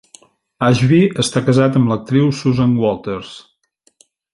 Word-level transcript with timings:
Ashby 0.67 1.01
està 1.25 1.45
casat 1.51 1.79
amb 1.81 1.93
l'actriu 1.95 2.33
Susan 2.41 2.77
Walters. 2.87 3.39